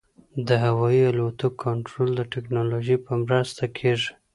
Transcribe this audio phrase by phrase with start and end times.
[0.47, 4.11] د هوايي الوتکو کنټرول د ټکنالوژۍ په مرسته کېږي.